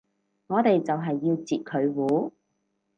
[0.47, 2.33] 我哋就係要截佢糊